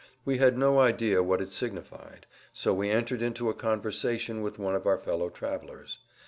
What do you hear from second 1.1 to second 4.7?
what it signified, so we entered into a conversation with